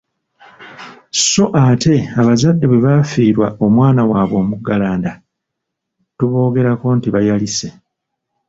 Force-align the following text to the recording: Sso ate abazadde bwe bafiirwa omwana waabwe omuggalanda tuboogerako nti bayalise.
Sso 1.19 1.45
ate 1.65 1.95
abazadde 2.19 2.65
bwe 2.67 2.83
bafiirwa 2.85 3.47
omwana 3.65 4.01
waabwe 4.09 4.37
omuggalanda 4.43 5.11
tuboogerako 6.17 6.87
nti 6.97 7.07
bayalise. 7.15 7.67